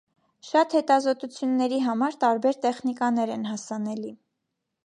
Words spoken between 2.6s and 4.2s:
տեխնիկաներ են հասանելի։